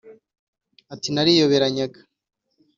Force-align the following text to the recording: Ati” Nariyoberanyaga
Ati” 0.93 1.09
Nariyoberanyaga 1.11 1.99